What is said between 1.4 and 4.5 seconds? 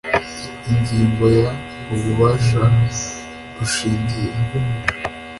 ya ububasha bushingiye